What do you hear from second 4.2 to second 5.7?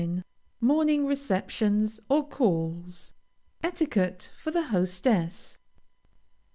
FOR THE HOSTESS.